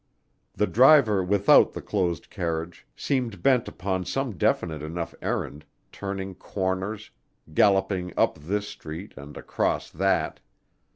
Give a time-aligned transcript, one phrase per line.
[0.55, 7.11] The driver without the closed carriage seemed bent upon some definite enough errand, turning corners,
[7.53, 10.39] galloping up this street and across that.